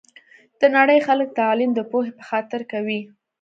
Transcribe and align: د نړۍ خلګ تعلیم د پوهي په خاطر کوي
د 0.59 0.61
نړۍ 0.75 0.99
خلګ 1.07 1.29
تعلیم 1.39 1.71
د 1.75 1.79
پوهي 1.91 2.11
په 2.17 2.23
خاطر 2.29 2.61
کوي 2.71 2.99